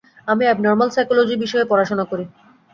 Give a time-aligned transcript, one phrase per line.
[0.27, 2.25] আমি abnormal psychology বিষয়ে পড়াশোনা করি।